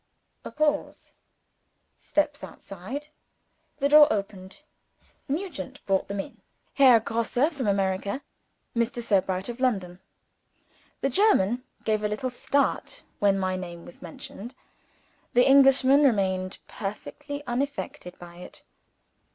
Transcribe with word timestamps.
A 0.43 0.49
pause. 0.49 1.13
Steps 1.95 2.43
outside. 2.43 3.09
The 3.77 3.87
door 3.87 4.11
opened. 4.11 4.63
Nugent 5.27 5.85
brought 5.85 6.07
them 6.07 6.19
in. 6.19 6.41
Herr 6.73 6.99
Grosse, 6.99 7.49
from 7.55 7.67
America. 7.67 8.23
Mr. 8.75 8.99
Sebright 8.99 9.47
of 9.47 9.59
London. 9.59 9.99
The 11.01 11.09
German 11.11 11.65
gave 11.83 12.01
a 12.03 12.07
little 12.07 12.31
start 12.31 13.03
when 13.19 13.37
my 13.37 13.55
name 13.55 13.85
was 13.85 14.01
mentioned. 14.01 14.55
The 15.33 15.45
Englishman 15.47 16.03
remained 16.03 16.57
perfectly 16.67 17.43
unaffected 17.45 18.17
by 18.17 18.37
it. 18.37 18.63